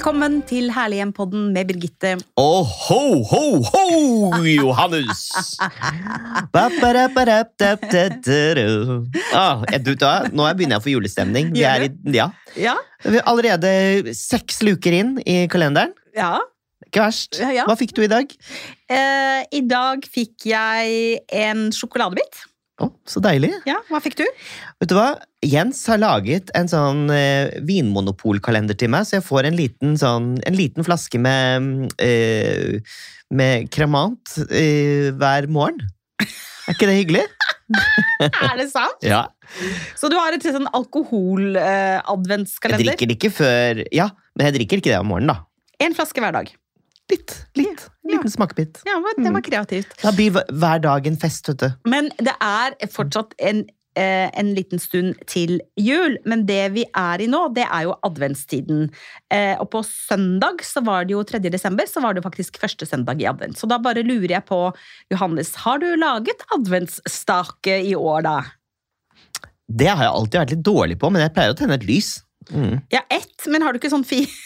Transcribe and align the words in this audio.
Velkommen 0.00 0.38
til 0.48 0.70
Herlighjem-podden 0.72 1.50
med 1.52 1.68
Birgitte. 1.68 2.14
Oh, 2.40 2.64
ho, 2.64 3.18
ho, 3.20 3.40
ho, 3.60 4.38
Johannes! 4.48 5.26
Ah, 9.36 9.60
du, 9.76 9.90
da, 10.00 10.14
nå 10.32 10.46
begynner 10.56 10.78
jeg 10.78 10.80
å 10.80 10.84
få 10.86 10.94
julestemning. 10.94 11.50
Vi 11.52 11.66
er, 11.68 11.84
i, 11.84 12.16
ja. 12.16 12.30
Ja, 12.56 12.78
Vi 13.04 13.20
er 13.20 13.28
allerede 13.28 14.14
seks 14.16 14.62
luker 14.64 14.96
inn 15.02 15.18
i 15.28 15.42
kalenderen. 15.52 15.92
ja. 16.16 16.38
Ikke 16.88 17.04
verst. 17.04 17.36
Hva 17.68 17.76
fikk 17.76 17.92
du 17.94 18.00
i 18.02 18.08
dag? 18.10 18.32
Eh, 18.88 19.42
I 19.52 19.60
dag 19.68 20.08
fikk 20.08 20.48
jeg 20.48 21.20
en 21.44 21.68
sjokoladebit. 21.76 22.40
Å, 22.80 22.86
så 23.04 23.20
deilig. 23.20 23.50
Ja, 23.68 23.74
Hva 23.90 23.98
fikk 24.00 24.14
du? 24.22 24.24
Vet 24.80 24.88
du 24.88 24.94
hva? 24.96 25.10
Jens 25.44 25.82
har 25.90 25.98
laget 26.00 26.48
en 26.56 26.68
sånn 26.70 27.10
eh, 27.12 27.50
vinmonopolkalender 27.68 28.76
til 28.80 28.88
meg, 28.94 29.04
så 29.08 29.18
jeg 29.18 29.26
får 29.26 29.48
en 29.50 29.58
liten, 29.58 29.98
sånn, 30.00 30.30
en 30.48 30.56
liten 30.56 30.86
flaske 30.86 31.20
med, 31.20 31.90
eh, 32.00 32.80
med 33.36 33.68
kremant 33.74 34.32
eh, 34.48 35.10
hver 35.16 35.48
morgen. 35.52 35.82
Er 36.20 36.72
ikke 36.76 36.88
det 36.88 36.96
hyggelig? 37.02 37.26
Er 38.20 38.56
det 38.58 38.66
sant? 38.72 39.04
Ja. 39.06 39.24
Så 39.98 40.08
du 40.10 40.16
har 40.18 40.34
et 40.34 40.42
sånn 40.42 40.64
Jeg 40.66 40.72
alkohol-adventskalender? 40.74 42.88
drikker 42.90 43.06
det 43.10 43.14
ikke 43.18 43.30
før 43.34 43.80
Ja, 43.94 44.08
men 44.36 44.46
jeg 44.48 44.56
drikker 44.58 44.80
ikke 44.82 44.90
det 44.92 44.98
om 45.00 45.10
morgenen, 45.12 45.36
da. 45.36 45.86
en 45.86 45.94
flaske 45.96 46.22
hver 46.22 46.34
dag. 46.36 46.50
Litt. 47.10 47.34
litt. 47.58 47.88
En 48.06 48.14
liten 48.16 48.30
smakebit. 48.32 48.80
Ja, 48.86 48.96
men 49.02 49.24
Det 49.24 49.32
var 49.34 49.42
kreativt. 49.42 49.92
Da 50.02 50.12
blir 50.12 50.30
hver- 50.30 50.80
dag 50.82 51.06
en 51.06 51.16
fest, 51.16 51.48
vet 51.48 51.58
du. 51.58 51.68
Men 51.84 52.10
det 52.18 52.34
er 52.40 52.74
fortsatt 52.88 53.34
en, 53.38 53.64
eh, 53.96 54.30
en 54.34 54.54
liten 54.54 54.78
stund 54.78 55.14
til 55.26 55.60
jul. 55.76 56.16
Men 56.24 56.46
det 56.46 56.72
vi 56.72 56.84
er 56.94 57.18
i 57.22 57.26
nå, 57.26 57.52
det 57.54 57.66
er 57.70 57.82
jo 57.88 57.94
adventstiden. 58.06 58.90
Eh, 59.30 59.56
og 59.60 59.70
på 59.70 59.82
søndag, 59.84 60.62
så 60.62 60.82
var 60.84 61.04
det 61.04 61.12
jo 61.12 61.22
3. 61.24 61.50
desember, 61.50 61.84
så 61.86 62.00
var 62.02 62.14
det 62.14 62.22
faktisk 62.24 62.58
første 62.58 62.86
søndag 62.86 63.20
i 63.20 63.26
advent. 63.26 63.56
Så 63.58 63.68
da 63.68 63.78
bare 63.78 64.02
lurer 64.02 64.28
jeg 64.30 64.46
på, 64.46 64.72
Johannes, 65.10 65.54
har 65.56 65.78
du 65.78 65.94
laget 65.96 66.42
adventsstake 66.52 67.84
i 67.90 67.94
år, 67.94 68.22
da? 68.22 68.42
Det 69.70 69.86
har 69.86 70.02
jeg 70.02 70.12
alltid 70.12 70.40
vært 70.40 70.50
litt 70.56 70.62
dårlig 70.66 70.98
på, 70.98 71.10
men 71.12 71.22
jeg 71.22 71.34
pleier 71.34 71.52
å 71.54 71.56
tenne 71.58 71.74
et 71.78 71.86
lys. 71.86 72.22
Mm. 72.54 72.80
Ja, 72.90 73.00
ett, 73.10 73.46
men 73.48 73.62
har 73.62 73.72
du 73.72 73.78
ikke 73.78 73.90
sånn 73.92 74.04
fi... 74.06 74.24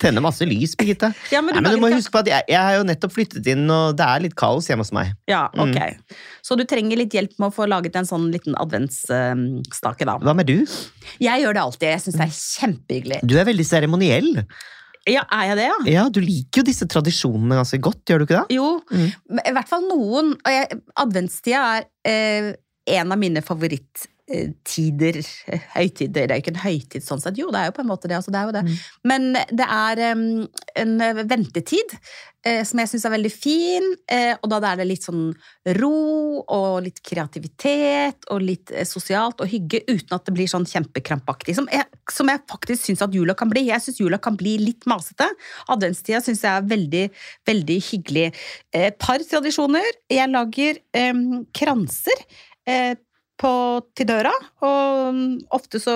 Tenner 0.00 0.20
masse 0.24 0.46
lys, 0.48 0.74
Birgitte. 0.78 1.10
Ja, 1.32 1.40
men 1.42 1.54
du 1.54 1.60
Nei, 1.60 1.70
men 1.70 1.76
du 1.76 1.80
må 1.82 1.88
ikke- 1.90 2.00
huske 2.00 2.12
på 2.14 2.18
at 2.22 2.26
jeg, 2.30 2.42
jeg 2.48 2.60
har 2.60 2.74
jo 2.78 2.84
nettopp 2.88 3.12
flyttet 3.14 3.46
inn, 3.52 3.64
og 3.70 3.96
det 3.98 4.06
er 4.06 4.20
litt 4.24 4.34
kaos 4.38 4.68
hjemme 4.68 4.84
hos 4.84 4.92
meg. 4.92 5.12
Ja, 5.28 5.48
Mm. 5.54 5.70
ok. 5.70 5.96
Så 6.42 6.56
du 6.56 6.64
trenger 6.64 6.96
litt 6.96 7.12
hjelp 7.12 7.38
med 7.38 7.50
å 7.50 7.54
få 7.54 7.66
laget 7.68 7.96
en 7.96 8.04
sånn 8.06 8.30
liten 8.32 8.54
adventsstake, 8.54 10.04
da. 10.06 10.18
Hva 10.18 10.34
med 10.36 10.46
du? 10.46 10.66
Jeg 11.20 11.42
gjør 11.44 11.52
det 11.54 11.62
alltid. 11.62 11.88
Jeg 11.90 12.00
syns 12.04 12.18
det 12.18 12.28
er 12.28 12.40
kjempehyggelig. 12.40 13.20
Du 13.26 13.36
er 13.38 13.44
veldig 13.44 13.66
seremoniell. 13.66 14.46
Ja, 15.08 15.22
er 15.32 15.46
jeg 15.48 15.56
det, 15.56 15.64
ja? 15.64 15.78
Ja, 16.02 16.08
Du 16.12 16.20
liker 16.20 16.60
jo 16.60 16.62
disse 16.68 16.86
tradisjonene 16.86 17.56
ganske 17.56 17.78
godt, 17.80 18.04
gjør 18.04 18.18
du 18.18 18.24
ikke 18.26 18.46
det? 18.48 18.54
Jo, 18.56 18.82
Mm. 18.90 19.12
i 19.46 19.52
hvert 19.52 19.68
fall 19.68 19.82
noen. 19.88 20.32
Og 20.34 20.50
jeg, 20.52 20.68
adventstida 20.96 21.78
er 21.80 21.84
eh, 22.04 22.54
en 22.86 23.12
av 23.12 23.18
mine 23.18 23.40
favoritttider. 24.30 25.20
Høytider. 25.76 26.26
Det 26.26 26.30
er 26.30 26.38
jo 26.38 26.44
ikke 26.44 26.54
en 26.54 26.64
høytid 26.64 27.04
sånn 27.04 27.22
sett. 27.22 27.38
Jo, 27.38 27.50
det 27.52 27.60
er 27.60 27.70
jo 27.70 27.76
på 27.76 27.84
en 27.84 27.90
måte 27.90 28.08
det. 28.08 28.18
Altså, 28.18 28.32
det, 28.32 28.40
er 28.40 28.48
jo 28.48 28.56
det. 28.56 28.64
Mm. 28.66 28.76
Men 29.10 29.30
det 29.50 29.66
er 29.66 30.02
um, 30.14 30.26
en 30.80 30.94
ventetid 31.30 31.96
eh, 32.46 32.62
som 32.66 32.80
jeg 32.80 32.90
syns 32.92 33.06
er 33.06 33.14
veldig 33.14 33.32
fin. 33.32 33.88
Eh, 34.10 34.32
og 34.38 34.52
da 34.52 34.60
er 34.70 34.80
det 34.80 34.88
litt 34.88 35.06
sånn 35.06 35.30
ro 35.80 35.92
og 36.42 36.80
litt 36.86 37.02
kreativitet 37.06 38.28
og 38.30 38.44
litt 38.44 38.72
eh, 38.74 38.86
sosialt 38.88 39.42
og 39.42 39.50
hygge 39.50 39.82
uten 39.88 40.16
at 40.16 40.26
det 40.28 40.36
blir 40.36 40.50
sånn 40.50 40.68
kjempekrampaktig. 40.68 41.56
Som 41.58 41.68
jeg, 41.72 41.86
som 42.12 42.30
jeg 42.30 42.44
faktisk 42.50 42.86
syns 42.86 43.04
at 43.06 43.16
jula 43.16 43.36
kan 43.38 43.52
bli. 43.52 43.66
Jeg 43.70 43.84
syns 43.84 44.00
jula 44.02 44.20
kan 44.22 44.38
bli 44.40 44.56
litt 44.62 44.88
masete. 44.90 45.28
Adventstida 45.72 46.22
syns 46.24 46.44
jeg 46.46 46.54
er 46.54 46.70
veldig, 46.70 47.04
veldig 47.50 47.80
hyggelig. 47.90 48.30
Eh, 48.72 48.88
Et 48.90 48.98
par 48.98 49.20
tradisjoner. 49.22 49.86
Jeg 50.10 50.30
lager 50.32 50.78
kranser. 51.54 52.22
Eh, 53.40 53.44
på, 53.44 53.80
til 53.96 54.08
døra, 54.08 54.32
og 54.62 55.14
mm, 55.14 55.38
ofte 55.56 55.80
så 55.80 55.92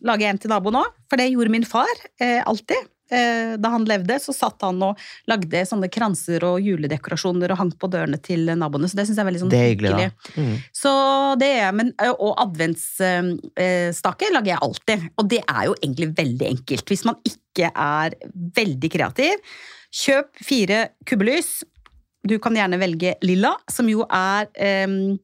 lager 0.00 0.24
jeg 0.24 0.34
en 0.34 0.38
til 0.38 0.52
naboen 0.52 0.80
òg, 0.80 0.94
for 1.08 1.20
det 1.20 1.30
gjorde 1.32 1.52
min 1.52 1.66
far 1.68 1.90
eh, 2.20 2.40
alltid. 2.46 2.88
Eh, 3.10 3.54
da 3.56 3.70
han 3.72 3.86
levde, 3.88 4.18
så 4.20 4.34
satt 4.36 4.60
han 4.66 4.82
og 4.84 4.98
lagde 5.28 5.62
sånne 5.64 5.88
kranser 5.88 6.44
og 6.44 6.60
juledekorasjoner 6.60 7.54
og 7.54 7.60
hang 7.60 7.70
på 7.72 7.88
dørene 7.88 8.18
til 8.20 8.50
naboene, 8.52 8.88
så 8.88 8.98
det 8.98 9.06
syns 9.08 9.16
jeg 9.16 9.24
er 9.24 9.28
veldig 9.30 9.42
sånn 9.44 9.52
Det 9.52 9.60
er 9.60 9.72
hyggelig. 9.72 10.10
Mm. 10.36 10.56
Så 10.76 10.92
det 11.40 11.50
er, 11.62 11.72
men, 11.76 11.94
og 12.10 12.34
adventsstake 12.44 14.32
lager 14.34 14.52
jeg 14.52 14.62
alltid, 14.68 15.08
og 15.16 15.32
det 15.32 15.40
er 15.44 15.70
jo 15.70 15.78
egentlig 15.80 16.10
veldig 16.20 16.52
enkelt. 16.52 16.92
Hvis 16.92 17.06
man 17.08 17.16
ikke 17.28 17.72
er 17.72 18.18
veldig 18.60 18.92
kreativ, 18.92 19.48
kjøp 20.04 20.44
fire 20.44 20.84
kubbelys. 21.08 21.62
Du 22.28 22.36
kan 22.42 22.56
gjerne 22.56 22.80
velge 22.80 23.14
lilla, 23.24 23.54
som 23.72 23.88
jo 23.88 24.04
er 24.12 24.50
em, 24.60 25.16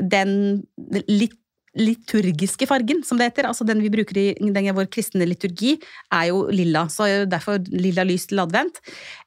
den 0.00 0.62
litt 1.08 1.36
liturgiske 1.78 2.66
fargen, 2.66 3.02
som 3.04 3.18
det 3.18 3.30
heter. 3.30 3.48
Altså 3.48 3.66
den 3.68 3.82
vi 3.84 3.92
bruker 3.92 4.18
i 4.18 4.26
den 4.38 4.68
vår 4.76 4.88
kristne 4.92 5.26
liturgi, 5.28 5.76
er 6.14 6.28
jo 6.30 6.46
lilla. 6.52 6.86
Så 6.92 7.06
derfor 7.30 7.60
lilla 7.70 8.04
lys 8.06 8.28
til 8.30 8.42
advent. 8.42 8.80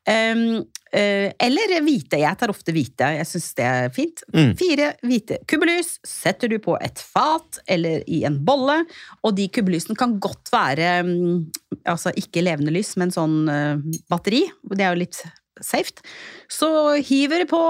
Um, 0.09 0.64
uh, 0.66 1.28
eller 1.46 1.76
hvite. 1.86 2.20
Jeg 2.24 2.40
tar 2.40 2.54
ofte 2.54 2.74
hvite. 2.76 3.12
Jeg 3.18 3.30
syns 3.30 3.50
det 3.58 3.68
er 3.68 3.92
fint. 3.96 4.24
Mm. 4.34 4.54
Fire 4.59 4.92
hvite 5.06 5.42
kubbelys 5.50 5.96
setter 6.08 6.52
du 6.52 6.58
på 6.64 6.78
et 6.82 7.02
fat 7.02 7.62
eller 7.72 8.06
i 8.09 8.24
en 8.28 8.40
bolle, 8.46 8.82
og 9.24 9.38
de 9.38 9.48
kubbelysene 9.53 9.98
kan 10.00 10.18
godt 10.22 10.52
være 10.53 10.96
um, 11.06 11.46
altså 11.86 12.14
ikke 12.18 12.44
levende 12.44 12.74
lys, 12.74 12.96
men 13.00 13.14
sånn 13.14 13.44
uh, 13.48 14.02
batteri. 14.12 14.48
Det 14.72 14.84
er 14.84 14.92
jo 14.92 15.03
litt 15.06 15.24
safe. 15.59 16.03
Så 16.51 16.69
hiver 17.03 17.45
på 17.50 17.62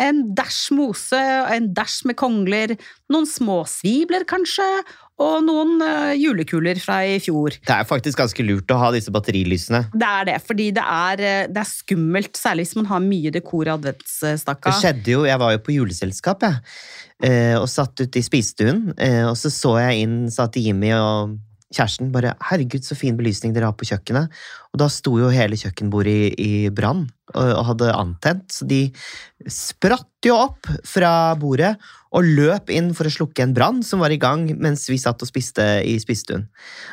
en 0.00 0.24
dæsj 0.36 0.72
mose, 0.76 1.20
en 1.52 1.70
dæsj 1.76 2.02
med 2.08 2.18
kongler, 2.18 2.76
noen 3.12 3.28
små 3.28 3.62
svibler 3.68 4.24
kanskje, 4.28 4.68
og 5.22 5.44
noen 5.44 5.76
eh, 5.84 6.14
julekuler 6.18 6.80
fra 6.82 7.02
i 7.06 7.18
fjor. 7.22 7.54
Det 7.60 7.74
er 7.74 7.86
faktisk 7.86 8.18
ganske 8.18 8.46
lurt 8.46 8.72
å 8.72 8.78
ha 8.80 8.88
disse 8.94 9.12
batterilysene. 9.14 9.84
Det 9.92 10.08
er 10.08 10.28
det, 10.30 10.38
fordi 10.46 10.70
det 10.74 10.82
er, 10.82 11.22
eh, 11.28 11.44
det 11.52 11.62
er 11.62 11.68
skummelt, 11.68 12.34
særlig 12.38 12.66
hvis 12.66 12.76
man 12.80 12.90
har 12.90 13.04
mye 13.04 13.32
dekor 13.34 13.68
i 13.68 13.74
adventsstakka. 13.76 14.70
Det 14.72 14.80
skjedde 14.80 15.14
jo, 15.14 15.22
Jeg 15.28 15.42
var 15.42 15.54
jo 15.54 15.62
på 15.62 15.76
juleselskap 15.76 16.48
jeg, 16.48 16.58
eh, 17.28 17.54
og 17.60 17.68
satt 17.70 18.02
ute 18.02 18.18
i 18.18 18.26
spisestuen. 18.26 18.84
Og 19.28 19.36
så 19.38 19.52
så 19.52 19.76
jeg 19.82 20.06
inn, 20.06 20.18
sa 20.32 20.48
til 20.50 20.70
Jimmy 20.70 20.94
og 20.96 21.36
kjæresten 21.72 22.12
bare 22.12 22.36
'Herregud, 22.38 22.84
så 22.84 22.96
fin 22.98 23.16
belysning 23.16 23.54
dere 23.54 23.70
har 23.70 23.76
på 23.78 23.88
kjøkkenet'. 23.88 24.28
Og 24.72 24.80
da 24.80 24.88
sto 24.88 25.16
jo 25.18 25.32
hele 25.32 25.58
kjøkkenbordet 25.58 26.12
i, 26.12 26.66
i 26.66 26.70
brann 26.72 27.06
og, 27.34 27.64
hadde 27.66 27.90
antent. 27.92 28.46
Så 28.52 28.66
de 28.68 28.86
spratt 29.50 30.08
jo 30.24 30.36
opp 30.38 30.68
fra 30.86 31.34
bordet 31.40 31.74
og 32.12 32.28
løp 32.28 32.70
inn 32.72 32.92
for 32.96 33.08
å 33.08 33.12
slukke 33.12 33.44
en 33.44 33.54
brann 33.56 33.80
som 33.84 34.02
var 34.04 34.12
i 34.12 34.20
gang 34.20 34.44
mens 34.60 34.84
vi 34.90 34.98
satt 35.00 35.22
og 35.24 35.28
spiste 35.28 35.64
i 35.88 35.96
spisestuen. 36.00 36.46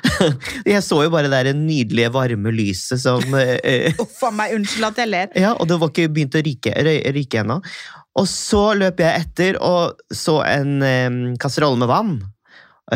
jeg 0.73 0.83
så 0.85 1.03
jo 1.05 1.13
bare 1.13 1.31
det 1.31 1.55
nydelige, 1.59 2.11
varme 2.15 2.53
lyset 2.55 3.03
som 3.03 3.35
eh, 3.39 3.91
Uff 3.99 4.23
a 4.27 4.33
meg, 4.35 4.55
unnskyld 4.57 4.89
at 4.91 5.03
jeg 5.03 5.11
ler. 5.11 5.31
ja, 5.35 5.53
og 5.55 5.69
det 5.69 5.79
var 5.79 5.91
ikke 5.91 6.11
begynt 6.15 6.39
å 6.39 6.43
ryke, 6.45 6.75
ryke 7.15 7.43
ennå. 7.43 7.59
Og 8.19 8.27
så 8.27 8.73
løp 8.75 8.99
jeg 9.03 9.23
etter 9.23 9.59
og 9.63 9.99
så 10.11 10.39
en 10.47 10.79
um, 10.81 11.19
kasserolle 11.39 11.79
med 11.79 11.91
vann. 11.91 12.13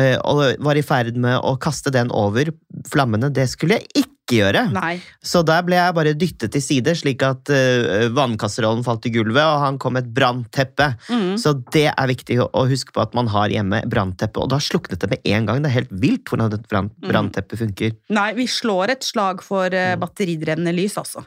Eh, 0.00 0.16
og 0.22 0.60
var 0.64 0.78
i 0.78 0.84
ferd 0.86 1.18
med 1.20 1.38
å 1.42 1.54
kaste 1.60 1.92
den 1.94 2.12
over 2.14 2.52
flammene. 2.90 3.32
Det 3.34 3.46
skulle 3.52 3.80
jeg 3.80 4.04
ikke 4.04 4.13
gjøre. 4.32 4.72
Nei. 4.72 5.00
Så 5.22 5.42
der 5.44 5.62
ble 5.66 5.76
jeg 5.76 5.94
bare 5.94 6.14
dyttet 6.16 6.52
til 6.54 6.62
side, 6.64 6.94
slik 6.96 7.22
at 7.26 7.50
uh, 7.52 8.08
vannkasserollen 8.16 8.84
falt 8.86 9.04
i 9.06 9.12
gulvet, 9.12 9.42
og 9.44 9.60
han 9.60 9.78
kom 9.82 9.96
et 10.00 10.08
brannteppe. 10.16 10.94
Mm. 11.10 11.34
Så 11.40 11.52
det 11.74 11.90
er 11.92 12.08
viktig 12.08 12.38
å 12.46 12.64
huske 12.70 12.92
på 12.96 13.02
at 13.04 13.12
man 13.14 13.28
har 13.28 13.48
hjemme 13.52 13.82
brannteppe. 13.90 14.40
Og 14.40 14.48
da 14.54 14.56
sluknet 14.62 15.00
det 15.04 15.10
med 15.12 15.20
en 15.28 15.46
gang. 15.50 15.62
Det 15.64 15.70
er 15.70 15.76
helt 15.80 15.92
vilt 15.92 16.24
hvordan 16.30 16.52
et 16.54 16.68
brann- 16.68 16.90
Mm. 16.94 17.08
brannteppe 17.10 17.56
funker. 17.58 17.92
Nei, 18.10 18.32
vi 18.34 18.44
slår 18.46 18.90
et 18.90 19.02
slag 19.02 19.42
for 19.42 19.68
Mm. 19.68 19.74
eh, 19.74 19.96
batteridrevne 19.96 20.72
lys, 20.74 20.94
altså. 20.96 21.24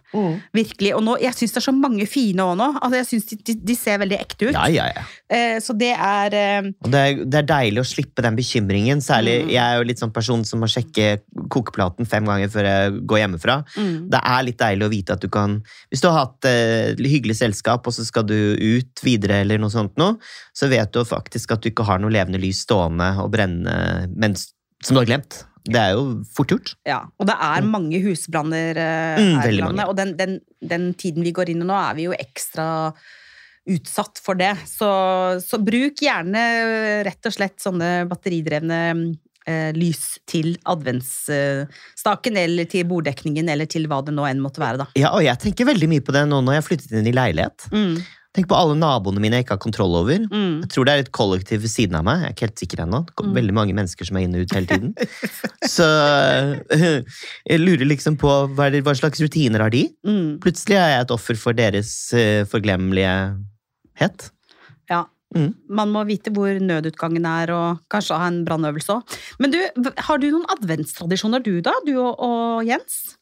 Virkelig. 0.53 0.93
Og 0.95 1.03
nå, 1.03 1.17
jeg 1.21 1.33
syns 1.33 1.53
det 1.53 1.57
er 1.57 1.71
så 1.71 1.73
mange 1.75 2.07
fine 2.07 2.39
òg 2.41 2.55
nå. 2.57 2.67
Altså, 2.81 2.95
jeg 3.01 3.05
synes 3.05 3.25
de, 3.29 3.35
de, 3.43 3.53
de 3.65 3.75
ser 3.75 3.97
veldig 3.99 4.19
ekte 4.19 4.49
ut. 4.49 4.53
Ja, 4.53 4.65
ja, 4.67 4.85
ja. 4.95 5.03
Uh, 5.29 5.59
så 5.59 5.75
det 5.77 5.91
er 5.93 6.33
eh, 6.33 6.61
Og 6.83 6.91
det 6.91 6.99
er, 7.01 7.25
det 7.25 7.35
er 7.41 7.47
deilig 7.49 7.81
å 7.83 7.87
slippe 7.87 8.21
den 8.23 8.35
bekymringen. 8.35 9.01
Særlig, 9.01 9.37
Mm. 9.37 9.49
Jeg 9.51 9.61
er 9.61 9.77
jo 9.77 9.83
litt 9.83 9.99
sånn 9.99 10.13
person 10.13 10.43
som 10.45 10.59
må 10.61 10.67
sjekke 10.71 11.19
kokeplaten 11.49 12.07
fem 12.07 12.25
ganger 12.25 12.47
før 12.49 12.63
jeg 12.65 12.86
går 12.89 13.21
hjemmefra. 13.23 13.59
mm. 13.75 13.95
Det 14.13 14.21
er 14.33 14.45
litt 14.47 14.59
deilig 14.61 14.87
å 14.87 14.93
vite 14.93 15.17
at 15.17 15.23
du 15.23 15.29
kan 15.33 15.59
Hvis 15.91 16.03
du 16.03 16.09
har 16.09 16.25
hatt 16.25 16.47
eh, 16.49 16.95
hyggelig 16.97 17.37
selskap, 17.41 17.87
og 17.87 17.95
så 17.95 18.05
skal 18.07 18.25
du 18.27 18.37
ut 18.55 19.03
videre, 19.03 19.41
eller 19.43 19.61
noe 19.61 19.73
sånt 19.73 19.97
noe, 19.99 20.17
så 20.55 20.69
vet 20.71 20.93
du 20.93 21.03
faktisk 21.07 21.53
at 21.55 21.63
du 21.63 21.71
ikke 21.71 21.85
har 21.87 22.01
noe 22.03 22.13
levende 22.13 22.41
lys 22.41 22.63
stående 22.65 23.13
og 23.23 23.31
brennende 23.35 24.07
mens, 24.15 24.49
som 24.83 24.97
du 24.97 25.03
har 25.03 25.11
glemt. 25.11 25.43
Det 25.67 25.79
er 25.81 25.95
jo 25.97 26.03
fort 26.35 26.51
gjort. 26.53 26.73
Ja, 26.87 27.01
og 27.19 27.27
det 27.27 27.35
er 27.43 27.65
mange 27.67 27.99
husbranner 28.05 28.77
eh, 28.79 29.17
Mm, 29.17 29.37
her 29.41 29.51
i 29.51 29.57
landet. 29.59 29.87
Og 29.89 29.95
den, 29.97 30.13
den, 30.19 30.39
den 30.61 30.91
tiden 30.99 31.25
vi 31.25 31.33
går 31.35 31.51
inn 31.51 31.63
i 31.63 31.67
nå, 31.67 31.75
er 31.75 31.97
vi 31.97 32.07
jo 32.07 32.15
ekstra 32.15 32.67
utsatt 33.67 34.21
for 34.23 34.39
det. 34.39 34.53
Så, 34.69 34.89
så 35.43 35.59
bruk 35.59 35.99
gjerne 36.03 36.43
rett 37.07 37.27
og 37.27 37.35
slett 37.35 37.59
sånne 37.63 38.07
batteridrevne 38.09 38.81
eh, 38.93 39.01
lys 39.77 40.17
til 40.27 40.53
adventsstaken, 40.67 42.37
eller 42.43 42.67
til 42.69 42.85
borddekningen, 42.89 43.47
eller 43.53 43.65
til 43.71 43.87
hva 43.87 44.01
det 44.05 44.13
nå 44.17 44.27
enn 44.27 44.41
måtte 44.43 44.59
være, 44.63 44.83
da. 44.83 44.87
Ja, 44.99 45.13
og 45.15 45.23
jeg 45.23 45.39
tenker 45.43 45.69
veldig 45.69 45.89
mye 45.93 46.03
på 46.03 46.15
det 46.15 46.25
nå 46.27 46.41
når 46.43 46.57
jeg 46.57 46.63
har 46.63 46.67
flyttet 46.69 46.95
inn 46.99 47.07
i 47.09 47.15
leilighet. 47.15 47.67
Mm, 47.71 47.97
Tenk 48.37 48.45
på 48.51 48.57
alle 48.59 48.75
naboene 48.77 49.17
mine 49.23 49.39
jeg 49.39 49.47
ikke 49.47 49.55
har 49.55 49.63
kontroll 49.63 49.95
over. 49.97 50.19
mm. 50.29 50.59
Jeg 50.61 50.69
tror 50.69 50.85
det 50.85 50.93
er 50.93 50.99
et 51.01 51.11
kollektiv 51.15 51.63
ved 51.63 51.71
siden 51.73 51.95
av 51.97 52.03
meg. 52.05 52.19
Jeg 52.21 52.27
er 52.27 52.35
ikke 52.35 52.45
helt 52.45 52.61
sikker 52.61 52.81
ennå. 52.83 52.99
Det 53.07 53.15
kommer 53.17 53.33
Veldig 53.39 53.55
mange 53.57 53.73
mennesker 53.73 54.05
som 54.05 54.19
er 54.19 54.27
inne 54.27 54.37
og 54.37 54.45
ut 54.45 54.53
hele 54.53 54.69
tiden. 54.69 54.91
Så 55.77 55.87
øh, 56.75 57.01
jeg 57.49 57.63
lurer 57.63 57.89
liksom 57.89 58.19
på 58.21 58.29
hva, 58.51 58.67
er 58.67 58.75
det, 58.75 58.83
hva 58.85 58.93
slags 58.99 59.23
rutiner 59.23 59.63
har 59.65 59.73
de? 59.73 59.87
Mm. 60.05 60.37
Plutselig 60.43 60.77
er 60.77 60.91
jeg 60.93 61.07
et 61.07 61.15
offer 61.17 61.39
for 61.39 61.57
deres 61.57 61.95
forglemmelighet. 62.51 64.29
Mm. 65.35 65.51
Man 65.69 65.91
må 65.91 66.03
vite 66.07 66.31
hvor 66.33 66.55
nødutgangen 66.63 67.25
er, 67.27 67.51
og 67.55 67.83
kanskje 67.91 68.19
ha 68.19 68.29
en 68.31 68.43
brannøvelse 68.47 68.95
òg. 68.95 69.17
Men 69.43 69.53
du, 69.53 69.59
har 70.07 70.21
du 70.21 70.29
noen 70.29 70.47
adventstradisjoner 70.55 71.43
du, 71.43 71.57
da? 71.65 71.75
Du 71.87 71.95
og, 71.99 72.13
og 72.23 72.67
Jens? 72.67 73.17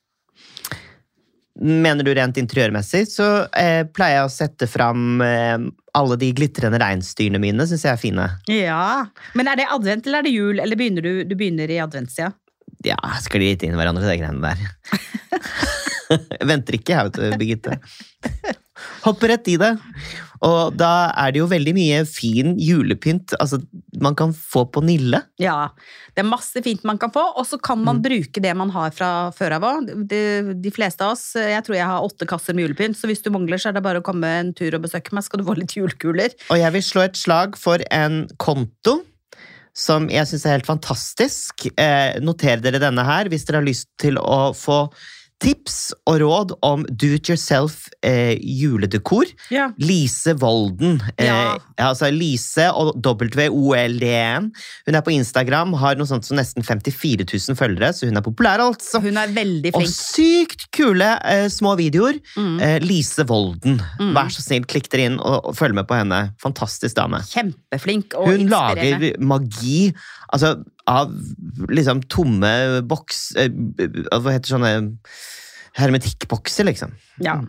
Mener 1.55 2.03
du 2.03 2.11
rent 2.13 2.37
interiørmessig, 2.37 3.05
så 3.07 3.29
eh, 3.55 3.85
pleier 3.87 4.19
jeg 4.19 4.27
å 4.27 4.33
sette 4.33 4.67
fram 4.67 5.21
eh, 5.23 5.55
alle 5.95 6.17
de 6.19 6.33
glitrende 6.35 6.81
reinsdyrene 6.81 7.39
mine, 7.41 7.67
syns 7.69 7.85
jeg 7.87 7.95
er 7.95 8.01
fine. 8.01 8.25
Ja. 8.51 9.05
Men 9.39 9.49
er 9.49 9.61
det 9.61 9.69
advent 9.71 10.09
eller 10.09 10.21
er 10.21 10.27
det 10.27 10.35
jul? 10.35 10.59
Eller 10.59 10.79
begynner 10.79 11.05
du, 11.05 11.13
du 11.23 11.37
begynner 11.39 11.71
i 11.71 11.79
adventstida? 11.83 12.33
Ja, 12.85 12.99
sklir 13.23 13.47
litt 13.47 13.63
inn 13.65 13.73
i 13.73 13.79
hverandre, 13.79 14.03
de 14.05 14.19
greiene 14.19 14.43
der. 14.43 14.59
jeg 16.11 16.45
venter 16.51 16.77
ikke, 16.77 16.93
jeg, 16.93 17.09
vet 17.09 17.17
du, 17.17 17.39
Birgitte. 17.39 17.79
Hopper 19.05 19.35
rett 19.35 19.47
i 19.53 19.57
det. 19.61 19.75
Og 20.45 20.75
da 20.77 21.11
er 21.15 21.33
det 21.33 21.39
jo 21.41 21.47
veldig 21.49 21.73
mye 21.77 22.01
fin 22.09 22.55
julepynt 22.59 23.33
altså, 23.39 23.61
man 24.01 24.17
kan 24.17 24.33
få 24.35 24.65
på 24.69 24.83
Nille. 24.85 25.21
Ja. 25.41 25.71
Det 26.15 26.23
er 26.23 26.27
masse 26.27 26.61
fint 26.65 26.83
man 26.87 26.99
kan 27.01 27.13
få, 27.13 27.23
og 27.35 27.47
så 27.47 27.59
kan 27.61 27.81
man 27.85 28.01
bruke 28.03 28.43
det 28.43 28.53
man 28.57 28.71
har 28.75 28.93
fra 28.95 29.31
før 29.35 29.57
av 29.57 29.67
òg. 29.69 29.89
De, 30.11 30.21
de 30.61 30.73
fleste 30.73 31.05
av 31.05 31.15
oss, 31.15 31.25
jeg 31.39 31.63
tror 31.65 31.79
jeg 31.79 31.89
har 31.89 32.05
åtte 32.05 32.27
kasser 32.29 32.57
med 32.57 32.67
julepynt, 32.67 32.99
så 32.99 33.09
hvis 33.09 33.23
du 33.25 33.31
mangler, 33.33 33.61
så 33.61 33.71
er 33.71 33.77
det 33.77 33.85
bare 33.85 34.03
å 34.03 34.05
komme 34.05 34.29
en 34.41 34.53
tur 34.55 34.77
og 34.77 34.85
besøke 34.85 35.15
meg, 35.15 35.25
skal 35.27 35.41
du 35.41 35.47
få 35.47 35.57
litt 35.59 35.75
julekuler. 35.77 36.35
Og 36.51 36.61
jeg 36.61 36.75
vil 36.77 36.87
slå 36.87 37.05
et 37.07 37.19
slag 37.19 37.59
for 37.59 37.83
en 37.93 38.23
konto 38.41 38.99
som 39.75 40.07
jeg 40.07 40.27
syns 40.29 40.45
er 40.47 40.55
helt 40.55 40.69
fantastisk. 40.69 41.67
Eh, 41.75 42.15
noter 42.23 42.63
dere 42.63 42.79
denne 42.79 43.03
her 43.03 43.27
hvis 43.31 43.43
dere 43.47 43.59
har 43.59 43.67
lyst 43.67 43.91
til 44.01 44.19
å 44.21 44.53
få 44.55 44.85
tips 45.43 45.91
og 46.07 46.21
råd 46.23 46.53
om 46.63 46.85
do 46.89 47.09
it 47.17 47.27
yourself 47.29 47.89
eh, 48.07 48.37
juledekor. 48.39 49.27
Ja. 49.51 49.67
Lise 49.77 50.33
Volden. 50.39 51.01
Eh, 51.17 51.25
Ja. 51.27 51.57
altså 51.89 52.07
Lise 52.13 52.69
og 52.71 52.93
W-O-L-D-N. 53.03 54.47
Hun 54.87 54.95
er 54.97 55.03
på 55.05 55.13
Instagram, 55.13 55.73
har 55.81 55.97
noe 55.99 56.07
sånt 56.09 56.25
som 56.27 56.37
nesten 56.39 56.63
54 56.65 57.25
000 57.27 57.57
følgere, 57.59 57.91
så 57.93 58.07
hun 58.09 58.17
er 58.19 58.25
populær, 58.25 58.63
altså. 58.63 59.01
Hun 59.03 59.17
er 59.21 59.33
veldig 59.35 59.73
flink. 59.75 59.81
Og 59.81 59.91
sykt 59.91 60.67
kule 60.75 61.11
eh, 61.27 61.47
små 61.51 61.75
videoer. 61.79 62.19
Mm. 62.37 62.55
Eh, 62.63 62.77
Lise 62.85 63.25
Volden. 63.29 63.81
Mm. 63.99 64.13
Vær 64.15 64.31
så 64.33 64.45
snill, 64.45 64.65
klikk 64.69 64.89
dere 64.93 65.09
inn 65.11 65.19
og, 65.19 65.51
og 65.51 65.57
følg 65.59 65.75
med 65.77 65.89
på 65.89 65.97
henne. 65.99 66.21
Fantastisk 66.41 66.95
dame. 66.97 67.21
Kjempeflink 67.31 68.15
og 68.19 68.31
Hun 68.31 68.45
inspirerende. 68.47 69.11
lager 69.11 69.19
magi 69.35 69.79
altså, 70.33 70.55
av 70.89 71.13
liksom 71.71 72.03
tomme 72.11 72.81
boks... 72.85 73.21
Eh, 73.41 73.51
hva 74.13 74.35
heter 74.35 74.55
sånne 74.55 74.73
Hermetikkbokser, 75.75 76.67
liksom. 76.69 76.93
Ja. 77.23 77.39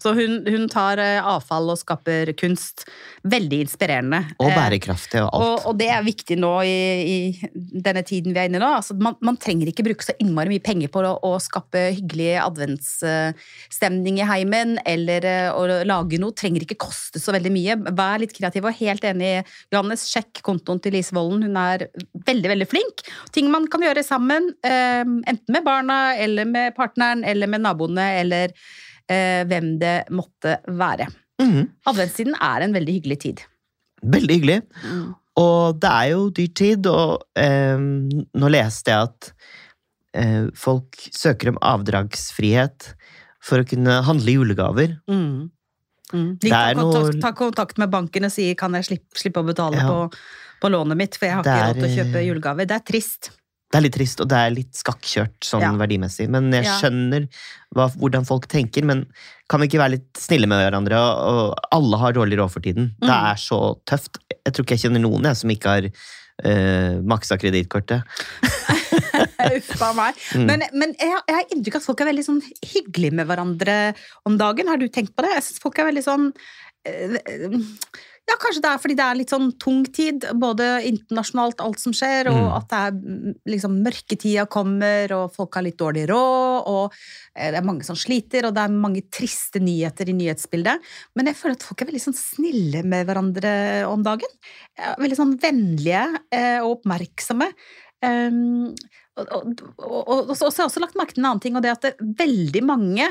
Så 0.00 0.14
hun, 0.16 0.38
hun 0.48 0.64
tar 0.72 1.00
eh, 1.02 1.18
avfall 1.20 1.68
og 1.68 1.76
skaper 1.76 2.30
kunst. 2.40 2.86
Veldig 3.28 3.60
inspirerende. 3.66 4.22
Og 4.40 4.48
Eh, 4.48 4.56
bærekraftig 4.56 5.20
og 5.20 5.28
alt. 5.28 5.44
Og, 5.44 5.66
og 5.70 5.78
det 5.80 5.88
er 5.92 6.04
viktig 6.06 6.38
nå 6.40 6.52
i, 6.64 6.76
i 7.04 7.50
denne 7.84 8.04
tiden 8.06 8.32
vi 8.32 8.40
er 8.40 8.48
inne 8.48 8.60
i 8.60 8.62
nå. 8.62 8.70
Altså, 8.78 8.96
man, 8.96 9.18
man 9.24 9.36
trenger 9.40 9.68
ikke 9.68 9.84
bruke 9.84 10.06
så 10.06 10.14
innmari 10.22 10.54
mye 10.54 10.64
penger 10.64 10.92
på 10.92 11.02
å, 11.04 11.14
å 11.28 11.32
skape 11.42 11.82
hyggelig 11.98 12.30
adventsstemning 12.42 14.22
i 14.22 14.28
heimen, 14.28 14.78
eller 14.88 15.28
eh, 15.28 15.50
å 15.52 15.82
lage 15.84 16.20
noe. 16.22 16.36
Trenger 16.36 16.64
ikke 16.64 16.80
koste 16.86 17.20
så 17.20 17.34
veldig 17.36 17.52
mye. 17.52 17.76
Vær 17.92 18.22
litt 18.22 18.32
kreativ 18.36 18.70
og 18.70 18.78
helt 18.80 19.04
enig. 19.08 19.34
Johannes, 19.74 20.06
sjekk 20.08 20.40
kontoen 20.46 20.80
til 20.80 20.96
Lise 20.96 21.16
Volden. 21.16 21.44
Hun 21.44 21.60
er 21.60 21.88
veldig, 22.24 22.54
veldig 22.54 22.70
flink. 22.70 23.04
Ting 23.36 23.52
man 23.52 23.68
kan 23.70 23.84
gjøre 23.84 24.04
sammen, 24.06 24.48
enten 24.64 25.52
med 25.52 25.64
barna, 25.66 26.14
eller 26.20 26.48
med 26.48 26.72
partneren, 26.78 27.24
eller 27.28 27.50
med 27.50 27.64
naboene, 27.64 28.06
eller 28.22 28.54
hvem 29.08 29.74
det 29.82 29.96
måtte 30.14 30.58
være. 30.66 31.08
Mm. 31.42 31.66
Adventstiden 31.90 32.36
er 32.40 32.64
en 32.64 32.72
veldig 32.76 32.94
hyggelig 33.00 33.18
tid. 33.26 33.42
Veldig 34.04 34.36
hyggelig. 34.38 34.58
Og 35.40 35.80
det 35.82 35.90
er 35.90 36.10
jo 36.12 36.28
dyr 36.30 36.50
tid, 36.54 36.86
og 36.86 37.24
eh, 37.36 37.76
nå 37.80 38.50
leste 38.54 38.92
jeg 38.94 39.08
at 39.08 39.30
eh, 40.14 40.46
folk 40.54 40.94
søker 41.10 41.50
om 41.52 41.58
avdragsfrihet 41.58 42.92
for 43.44 43.60
å 43.60 43.66
kunne 43.68 43.98
handle 44.06 44.36
julegaver. 44.38 44.94
Mm. 45.10 45.50
Mm. 46.14 46.28
De 46.40 46.52
tar 46.52 46.76
kontakt, 46.78 47.18
noe- 47.18 47.34
kontakt 47.40 47.78
med 47.82 47.90
banken 47.90 48.28
og 48.28 48.32
sier 48.32 48.54
kan 48.56 48.72
jeg 48.78 48.86
slippe, 48.92 49.18
slippe 49.18 49.42
å 49.42 49.48
betale 49.48 49.80
Ja. 49.82 49.88
på, 49.90 50.14
på 50.62 50.70
lånet 50.70 50.96
mitt, 51.00 51.16
for 51.18 51.26
jeg 51.26 51.34
har 51.34 51.42
ikke 51.44 51.64
råd 51.66 51.80
til 51.80 51.88
å 51.88 51.94
kjøpe 51.98 52.20
eh, 52.20 52.26
julegaver. 52.28 52.68
Det 52.70 52.76
er 52.78 52.86
trist. 52.92 53.32
Det 53.74 53.80
er 53.80 53.84
litt 53.88 53.96
trist, 53.98 54.20
og 54.22 54.28
det 54.30 54.38
er 54.38 54.52
litt 54.54 54.70
skakkjørt 54.78 55.42
sånn 55.42 55.64
Ja. 55.64 55.72
verdimessig. 55.74 56.28
Men 56.30 56.46
jeg 56.54 56.68
skjønner 56.78 57.24
hva, 57.74 57.88
hvordan 57.98 58.24
folk 58.28 58.46
tenker. 58.46 58.84
Men 58.86 59.00
kan 59.50 59.58
vi 59.60 59.66
ikke 59.66 59.80
være 59.82 59.96
litt 59.96 60.20
snille 60.22 60.46
med 60.46 60.62
hverandre? 60.62 60.94
Og, 60.94 61.24
og 61.50 61.70
alle 61.74 61.98
har 61.98 62.14
dårlig 62.14 62.38
råd 62.38 62.52
for 62.54 62.62
tiden. 62.62 62.92
Det 63.02 63.10
Mm. 63.10 63.32
er 63.32 63.40
så 63.42 63.58
tøft. 63.84 64.20
Jeg 64.30 64.52
tror 64.54 64.64
ikke 64.64 64.76
jeg 64.78 64.84
kjenner 64.86 65.02
noen 65.02 65.26
jeg, 65.26 65.36
som 65.42 65.50
ikke 65.50 65.74
har 65.74 65.88
uh, 65.90 67.02
maksa 67.02 67.36
kredittkortet. 67.38 68.02
Uff 69.58 69.82
a 69.82 69.92
meg. 69.98 70.14
Mm. 70.34 70.46
Men, 70.48 70.62
men 70.74 70.94
jeg, 70.98 71.10
jeg 71.28 71.36
har 71.36 71.50
inntrykk 71.54 71.76
av 71.76 71.82
at 71.82 71.86
folk 71.88 72.00
er 72.02 72.08
veldig 72.12 72.24
sånn 72.26 72.40
hyggelige 72.72 73.14
med 73.18 73.26
hverandre 73.28 73.76
om 74.26 74.38
dagen. 74.40 74.70
Har 74.70 74.78
du 74.80 74.86
tenkt 74.88 75.14
på 75.14 75.22
det? 75.26 75.34
Jeg 75.36 75.44
synes 75.48 75.62
folk 75.62 75.78
er 75.82 75.90
veldig 75.90 76.02
sånn 76.06 76.30
eh, 76.86 77.18
ja, 78.24 78.36
Kanskje 78.40 78.62
det 78.64 78.70
er 78.70 78.80
fordi 78.80 78.94
det 78.96 79.04
er 79.04 79.18
litt 79.18 79.32
sånn 79.32 79.50
tung 79.60 79.82
tid, 79.92 80.24
både 80.40 80.66
internasjonalt, 80.88 81.60
alt 81.60 81.80
som 81.82 81.92
skjer, 81.96 82.30
og 82.32 82.40
Mm. 82.40 82.56
at 82.56 82.68
det 82.70 82.78
er 82.80 82.94
mm, 82.96 83.34
liksom 83.52 83.74
mørketida 83.84 84.46
kommer, 84.48 85.12
og 85.12 85.34
folk 85.34 85.54
har 85.54 85.66
litt 85.66 85.78
dårlig 85.78 86.06
råd, 86.08 86.68
og 86.72 86.94
eh, 87.36 87.50
det 87.52 87.60
er 87.60 87.68
mange 87.68 87.84
som 87.84 87.96
sliter, 87.96 88.48
og 88.48 88.54
det 88.56 88.64
er 88.64 88.72
mange 88.72 89.04
triste 89.12 89.60
nyheter 89.60 90.08
i 90.08 90.16
nyhetsbildet. 90.16 90.80
Men 91.14 91.26
jeg 91.28 91.36
føler 91.36 91.58
at 91.58 91.68
folk 91.68 91.82
er 91.82 91.92
veldig 91.92 92.04
sånn 92.06 92.18
snille 92.18 92.82
med 92.82 93.06
hverandre 93.06 93.54
om 93.90 94.02
dagen. 94.02 94.36
Veldig 94.98 95.20
sånn 95.20 95.38
vennlige 95.40 96.04
eh, 96.32 96.58
og 96.64 96.78
oppmerksomme. 96.80 97.52
Um, 98.04 98.74
og, 99.16 100.34
så 100.34 100.48
har 100.48 100.64
jeg 100.64 100.66
også 100.66 100.82
lagt 100.82 100.96
merke 100.98 101.14
til 101.14 101.22
en 101.22 101.30
annen 101.30 101.44
ting, 101.44 101.56
og 101.56 101.62
det 101.64 101.70
er 101.70 101.78
at 101.78 101.86
det, 101.86 101.94
veldig 102.18 102.62
mange 102.66 103.06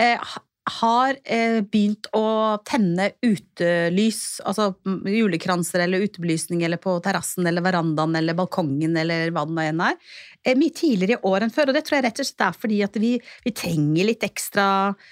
eh, 0.00 0.34
har 0.80 1.16
eh, 1.28 1.58
begynt 1.60 2.06
å 2.16 2.56
tenne 2.64 3.10
utelys, 3.20 4.40
altså 4.48 4.70
mm, 4.86 5.02
julekranser 5.12 5.82
eller 5.84 6.04
utebelysning, 6.06 6.62
eller 6.64 6.80
på 6.80 6.94
terrassen 7.04 7.44
eller 7.46 7.64
verandaen 7.64 8.16
eller 8.16 8.36
balkongen 8.38 8.96
eller 8.96 9.28
hva 9.34 9.44
det 9.44 9.52
nå 9.58 9.64
enn 9.68 9.82
er, 9.84 9.98
eh, 10.44 10.56
mye 10.56 10.72
tidligere 10.72 11.18
i 11.18 11.28
år 11.28 11.44
enn 11.44 11.52
før. 11.52 11.68
Og 11.68 11.76
det 11.76 11.84
tror 11.84 11.98
jeg 11.98 12.06
rett 12.08 12.22
og 12.24 12.28
slett 12.30 12.46
er 12.48 12.56
fordi 12.62 12.78
at 12.86 12.96
vi, 13.02 13.12
vi 13.44 13.52
trenger 13.52 14.08
litt 14.08 14.24
ekstra 14.24 14.66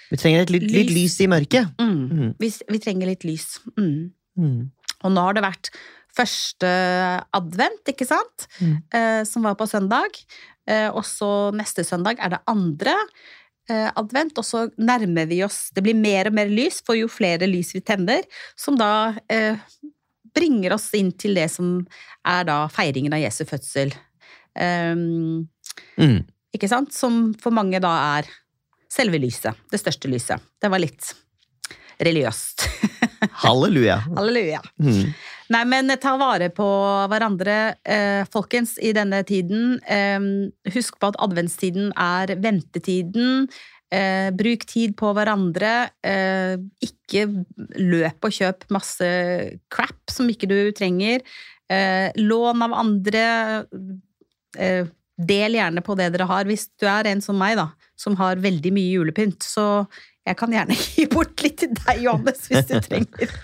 Vi 0.09 0.17
trenger 0.17 0.47
et 0.47 0.53
litt, 0.55 0.65
litt 0.73 0.89
Lys. 0.93 1.19
i 1.21 1.29
mørket. 1.29 1.69
mm, 1.77 1.99
Mm. 2.13 2.31
vi, 2.39 2.49
vi 2.73 2.79
trenger 2.81 3.07
litt 3.13 3.23
lys. 3.27 3.59
Mm. 3.77 4.11
Mm. 4.37 4.71
Og 5.03 5.11
nå 5.13 5.21
har 5.27 5.33
det 5.37 5.43
vært 5.45 5.69
første 6.13 6.69
advent, 7.33 7.85
ikke 7.89 8.05
sant? 8.09 8.47
Mm. 8.61 8.75
Eh, 8.93 9.21
som 9.29 9.45
var 9.45 9.55
på 9.59 9.67
søndag. 9.69 10.17
Eh, 10.69 10.89
og 10.93 11.03
så 11.05 11.51
neste 11.53 11.83
søndag 11.85 12.21
er 12.23 12.35
det 12.35 12.41
andre 12.47 12.93
advent, 13.71 14.37
og 14.37 14.43
så 14.43 14.65
nærmer 14.77 15.25
vi 15.29 15.37
oss 15.45 15.69
Det 15.71 15.83
blir 15.85 15.95
mer 15.95 16.27
og 16.27 16.33
mer 16.35 16.49
lys, 16.51 16.81
for 16.85 16.97
jo 16.99 17.07
flere 17.07 17.47
lys 17.47 17.71
vi 17.75 17.79
tenner, 17.81 18.23
som 18.59 18.75
da 18.75 19.13
eh, 19.31 19.55
bringer 20.35 20.73
oss 20.75 20.89
inn 20.97 21.11
til 21.15 21.35
det 21.37 21.47
som 21.53 21.77
er 22.27 22.43
da 22.49 22.63
feiringen 22.73 23.13
av 23.13 23.21
Jesu 23.23 23.43
fødsel. 23.45 23.93
Um, 24.59 25.47
Mm. 25.97 26.23
ikke 26.53 26.67
sant? 26.69 26.93
Som 26.93 27.33
for 27.41 27.49
mange 27.53 27.79
da 27.81 27.89
er 28.19 28.27
selve 28.93 29.17
lyset. 29.17 29.57
Det 29.71 29.79
største 29.81 30.09
lyset. 30.11 30.41
Det 30.61 30.69
var 30.69 30.81
litt 30.81 31.13
religiøst. 32.03 32.65
Halleluja. 33.43 33.99
Halleluja. 34.15 34.61
Mm. 34.81 35.13
Nei, 35.53 35.63
men 35.69 35.91
ta 36.01 36.15
vare 36.17 36.47
på 36.55 36.65
hverandre, 37.11 37.75
eh, 37.85 38.23
folkens, 38.31 38.77
i 38.81 38.93
denne 38.95 39.21
tiden. 39.27 39.77
Eh, 39.85 40.19
husk 40.73 40.97
på 40.99 41.11
at 41.11 41.19
adventstiden 41.21 41.91
er 41.99 42.33
ventetiden. 42.41 43.47
Eh, 43.93 44.31
bruk 44.33 44.65
tid 44.65 44.95
på 44.97 45.11
hverandre. 45.13 45.91
Eh, 46.01 46.57
ikke 46.81 47.27
løp 47.77 48.25
og 48.25 48.33
kjøp 48.33 48.65
masse 48.73 49.09
crap 49.69 50.09
som 50.09 50.31
ikke 50.31 50.49
du 50.49 50.71
trenger. 50.73 51.21
Eh, 51.69 52.09
lån 52.17 52.65
av 52.65 52.73
andre. 52.73 53.65
Eh, 54.57 54.85
del 55.17 55.59
gjerne 55.59 55.83
på 55.85 55.95
det 55.99 56.09
dere 56.15 56.25
har. 56.25 56.49
Hvis 56.49 56.69
du 56.81 56.87
er 56.89 57.11
en 57.11 57.21
som 57.21 57.37
meg, 57.37 57.57
da, 57.59 57.69
som 57.95 58.17
har 58.17 58.41
veldig 58.41 58.73
mye 58.73 58.95
julepynt, 58.97 59.45
så 59.45 59.85
jeg 60.25 60.39
kan 60.39 60.53
gjerne 60.55 60.77
gi 60.95 61.05
bort 61.11 61.43
litt 61.45 61.59
til 61.61 61.75
deg, 61.83 62.01
Johannes, 62.07 62.47
hvis 62.49 62.69
du 62.71 62.79
trenger. 62.87 63.35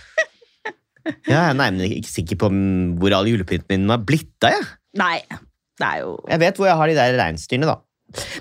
Ja, 1.29 1.49
jeg 1.49 1.59
er 1.59 1.99
ikke 1.99 2.11
sikker 2.11 2.39
på 2.41 2.49
mm, 2.53 2.97
hvor 3.01 3.15
all 3.17 3.29
julepynten 3.29 3.69
min 3.71 3.93
har 3.93 4.01
blitt 4.05 4.47
av. 4.47 4.57
jeg. 4.57 4.67
Nei. 4.99 5.19
Det 5.79 5.87
er 5.87 6.01
jo 6.03 6.17
Jeg 6.27 6.41
vet 6.41 6.59
hvor 6.59 6.67
jeg 6.67 6.79
har 6.79 6.91
de 6.91 6.97
der 6.97 7.17
reinsdyrene, 7.19 7.69
da. 7.69 7.79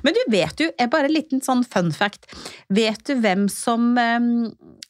Men 0.02 0.16
du 0.16 0.20
vet 0.32 0.62
jo, 0.62 0.70
er 0.80 0.90
bare 0.90 1.10
en 1.10 1.14
liten 1.14 1.42
sånn 1.44 1.62
fun 1.68 1.90
fact. 1.92 2.28
Vet 2.72 3.02
du 3.08 3.18
hvem 3.20 3.46
som, 3.52 3.90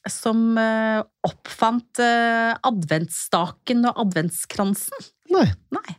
som 0.06 0.42
eh, 0.60 1.00
oppfant 1.26 2.02
eh, 2.02 2.52
adventsstaken 2.68 3.88
og 3.90 4.04
adventskransen? 4.06 5.08
Nei. 5.34 5.48
Nei. 5.74 5.98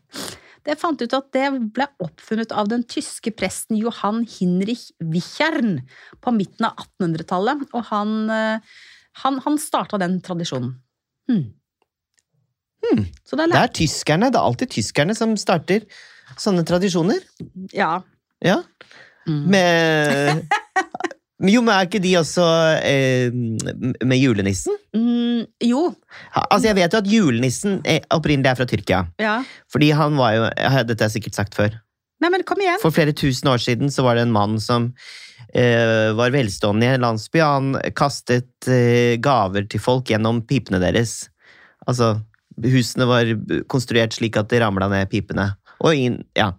Det 0.66 0.78
fant 0.80 1.02
ut 1.02 1.16
at 1.16 1.30
det 1.36 1.48
ble 1.76 1.88
oppfunnet 2.04 2.52
av 2.56 2.70
den 2.72 2.84
tyske 2.88 3.32
presten 3.36 3.80
Johan 3.80 4.22
Hinrich 4.28 4.90
Wichern 5.00 5.80
på 6.24 6.34
midten 6.36 6.68
av 6.68 6.84
1800-tallet, 6.84 7.64
og 7.74 7.88
han, 7.92 8.18
eh, 8.34 8.76
han, 9.24 9.40
han 9.46 9.60
starta 9.62 10.00
den 10.02 10.20
tradisjonen. 10.26 10.78
Hmm. 11.30 11.48
Hmm. 12.86 13.06
Så 13.28 13.38
det 13.38 13.46
er 13.48 13.54
Det 13.54 13.62
er 13.62 13.76
tyskerne. 13.82 14.32
Det 14.32 14.40
er 14.40 14.48
alltid 14.52 14.72
tyskerne 14.78 15.16
som 15.18 15.36
starter 15.40 15.86
sånne 16.40 16.66
tradisjoner. 16.68 17.20
Ja. 17.76 18.00
Ja. 18.44 18.62
Mm. 19.28 19.44
Med 19.52 20.48
Jo, 21.40 21.62
men 21.64 21.72
er 21.72 21.86
ikke 21.88 22.02
de 22.04 22.18
også 22.20 22.46
eh, 22.84 23.32
med 23.32 24.20
julenissen? 24.20 24.76
Mm, 24.92 25.46
jo. 25.64 25.86
Altså, 26.36 26.66
Jeg 26.68 26.76
vet 26.76 26.96
jo 26.96 27.00
at 27.00 27.08
julenissen 27.08 27.78
er, 27.88 28.02
opprinnelig 28.12 28.52
er 28.52 28.60
fra 28.60 28.68
Tyrkia. 28.68 29.06
Ja. 29.24 29.38
Fordi 29.72 29.94
han 29.96 30.18
var 30.20 30.36
jo 30.36 30.50
Dette 30.50 31.00
har 31.00 31.08
jeg 31.08 31.16
sikkert 31.20 31.40
sagt 31.40 31.56
før. 31.56 31.80
Nei, 32.20 32.32
men 32.34 32.44
kom 32.44 32.60
igjen. 32.60 32.82
For 32.84 32.92
flere 32.92 33.16
tusen 33.16 33.48
år 33.48 33.62
siden 33.64 33.92
så 33.94 34.04
var 34.04 34.18
det 34.20 34.26
en 34.28 34.36
mann 34.36 34.58
som 34.60 34.90
eh, 35.56 36.12
var 36.20 36.36
velstående 36.36 36.90
i 36.90 36.94
en 36.98 37.06
landsby. 37.06 37.40
Han 37.40 37.72
kastet 37.96 38.68
eh, 38.68 39.16
gaver 39.24 39.70
til 39.72 39.80
folk 39.80 40.12
gjennom 40.12 40.44
pipene 40.50 40.82
deres. 40.84 41.30
Altså, 41.88 42.18
husene 42.66 43.08
var 43.10 43.32
konstruert 43.72 44.16
slik 44.16 44.38
at 44.40 44.50
det 44.52 44.62
ramla 44.64 44.90
ned 44.92 45.10
pipene. 45.12 45.52
Og 45.80 45.96
inn, 45.96 46.20
ja. 46.38 46.52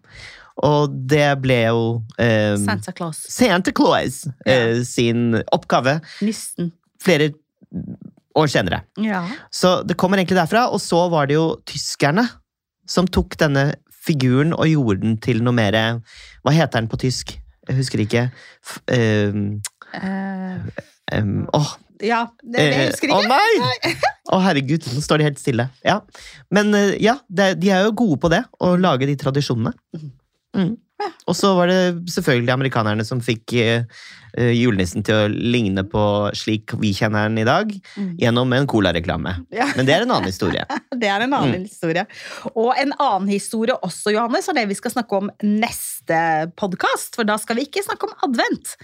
Og 0.65 0.93
det 1.09 1.29
ble 1.41 1.59
jo 1.63 1.85
eh, 2.21 2.57
Santa 2.61 2.93
Claus. 2.97 3.23
Santa 3.33 3.73
Claus 3.77 4.23
eh, 4.45 4.83
sin 4.85 5.39
oppgave 5.55 5.99
Nissen. 6.21 6.73
flere 7.01 7.31
år 8.37 8.51
senere. 8.53 8.83
Ja. 9.01 9.25
Så 9.53 9.81
det 9.89 9.97
kommer 10.01 10.21
egentlig 10.21 10.39
derfra, 10.39 10.69
og 10.69 10.83
så 10.85 11.07
var 11.13 11.31
det 11.31 11.39
jo 11.39 11.55
tyskerne 11.69 12.27
som 12.89 13.09
tok 13.09 13.39
denne 13.41 13.73
figuren 14.05 14.53
og 14.57 14.69
gjorde 14.69 15.03
den 15.05 15.19
til 15.23 15.43
noe 15.45 15.55
mer 15.55 15.77
Hva 16.45 16.55
heter 16.57 16.81
den 16.81 16.89
på 16.91 16.99
tysk? 17.01 17.37
Jeg 17.69 17.77
husker 17.77 18.01
ikke. 18.03 18.29
F 18.65 18.81
ehm, 18.91 19.61
Eh, 19.95 21.19
um, 21.19 21.49
åh, 21.53 21.75
ja, 22.03 22.21
det, 22.43 22.57
det 22.59 22.67
eh, 22.75 22.85
husker 22.91 23.13
Å 23.15 23.21
ikke. 23.23 23.31
nei! 23.33 23.95
Å 24.35 24.43
herregud, 24.45 24.87
nå 24.95 25.01
står 25.05 25.19
de 25.23 25.29
helt 25.31 25.41
stille. 25.43 25.69
Ja. 25.87 26.01
Men 26.55 26.75
eh, 26.75 26.95
ja, 27.03 27.19
de 27.29 27.71
er 27.71 27.87
jo 27.89 27.97
gode 28.05 28.21
på 28.23 28.31
det, 28.33 28.45
å 28.63 28.75
lage 28.81 29.09
de 29.11 29.17
tradisjonene. 29.21 29.75
Mm. 30.57 30.77
Og 31.31 31.33
så 31.33 31.55
var 31.57 31.71
det 31.71 31.79
selvfølgelig 32.13 32.53
amerikanerne 32.53 33.05
som 33.09 33.23
fikk 33.25 33.55
eh, 33.57 33.87
julenissen 34.53 35.01
til 35.07 35.17
å 35.17 35.29
ligne 35.33 35.81
på 35.89 36.03
slik 36.37 36.75
vi 36.83 36.91
kjenner 36.97 37.31
den 37.31 37.41
i 37.41 37.47
dag, 37.49 37.73
Mm. 37.97 38.11
gjennom 38.21 38.53
en 38.53 38.67
colareklame. 38.69 39.33
Ja. 39.55 39.71
Men 39.79 39.89
det 39.89 39.95
er 39.97 40.05
en 40.05 40.13
annen 40.13 40.29
historie. 40.29 40.67
Det 41.01 41.09
er 41.09 41.25
en 41.25 41.33
annen 41.33 41.63
Mm. 41.63 41.69
historie. 41.71 42.05
Og 42.53 42.75
en 42.79 42.93
annen 43.01 43.31
historie 43.33 43.75
også, 43.81 44.13
Johannes, 44.13 44.49
er 44.53 44.59
det 44.61 44.67
vi 44.69 44.77
skal 44.77 44.93
snakke 44.93 45.17
om 45.23 45.31
neste 45.43 46.21
podkast. 46.61 47.17
For 47.17 47.25
da 47.25 47.39
skal 47.41 47.57
vi 47.57 47.65
ikke 47.71 47.83
snakke 47.87 48.11
om 48.11 48.15
advent. 48.29 48.75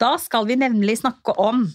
Da 0.00 0.16
skal 0.18 0.48
vi 0.50 0.56
nemlig 0.58 0.98
snakke 1.04 1.36
om 1.38 1.68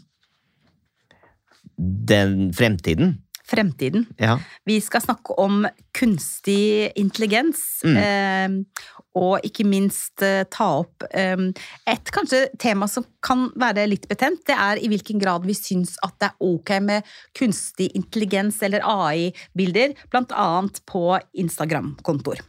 Den 1.77 2.53
fremtiden. 2.53 3.21
fremtiden. 3.45 4.05
Ja. 4.17 4.39
Vi 4.65 4.79
skal 4.81 5.01
snakke 5.01 5.33
om 5.37 5.67
kunstig 5.93 6.91
intelligens. 6.97 7.83
Mm. 7.85 7.97
Eh, 7.97 8.81
og 9.15 9.45
ikke 9.47 9.63
minst 9.67 10.23
eh, 10.25 10.43
ta 10.51 10.67
opp 10.81 11.05
eh, 11.11 11.37
et 11.87 12.11
kanskje 12.15 12.41
tema 12.59 12.87
som 12.91 13.05
kan 13.23 13.47
være 13.55 13.85
litt 13.87 14.09
betent. 14.09 14.41
Det 14.47 14.57
er 14.57 14.81
i 14.81 14.89
hvilken 14.91 15.21
grad 15.21 15.45
vi 15.45 15.55
syns 15.55 15.95
at 16.05 16.17
det 16.19 16.31
er 16.31 16.49
ok 16.49 16.73
med 16.87 17.13
kunstig 17.37 17.91
intelligens 17.95 18.59
eller 18.65 18.83
AI-bilder, 18.83 19.95
blant 20.09 20.33
annet 20.35 20.81
på 20.89 21.07
Instagram-kontoer. 21.37 22.43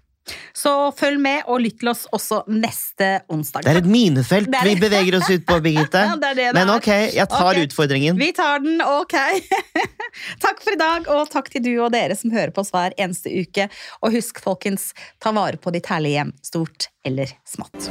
Så 0.56 0.72
følg 0.98 1.20
med 1.22 1.46
og 1.50 1.60
lytt 1.64 1.78
til 1.80 1.90
oss 1.92 2.04
også 2.14 2.42
neste 2.50 3.10
onsdag. 3.32 3.66
Det 3.66 3.74
er 3.74 3.80
et 3.82 3.90
minefelt 3.90 4.50
er 4.50 4.66
vi 4.66 4.76
beveger 4.80 5.18
oss 5.20 5.30
ut 5.30 5.46
på, 5.46 5.60
Birgitte. 5.64 6.04
Det 6.26 6.48
Men 6.56 6.72
ok, 6.74 6.88
jeg 7.14 7.28
tar 7.30 7.52
okay. 7.52 7.66
utfordringen. 7.66 8.18
Vi 8.18 8.32
tar 8.36 8.62
den, 8.64 8.80
ok. 8.82 9.16
takk 10.44 10.62
for 10.64 10.74
i 10.74 10.80
dag, 10.80 11.10
og 11.12 11.30
takk 11.32 11.50
til 11.52 11.64
du 11.64 11.72
og 11.76 11.92
dere 11.94 12.16
som 12.18 12.34
hører 12.34 12.54
på 12.54 12.64
oss 12.64 12.72
hver 12.74 12.96
eneste 12.98 13.32
uke. 13.32 13.68
Og 14.02 14.16
husk, 14.16 14.42
folkens, 14.42 14.90
ta 15.22 15.34
vare 15.36 15.60
på 15.60 15.74
ditt 15.74 15.90
herlige 15.92 16.20
hjem, 16.20 16.34
stort 16.44 16.90
eller 17.06 17.30
smått. 17.46 17.90